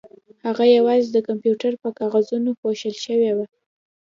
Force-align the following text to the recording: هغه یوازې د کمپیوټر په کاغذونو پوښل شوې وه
هغه 0.45 0.63
یوازې 0.77 1.07
د 1.11 1.17
کمپیوټر 1.27 1.71
په 1.83 1.89
کاغذونو 1.99 2.49
پوښل 2.61 2.95
شوې 3.05 3.31
وه 3.37 3.45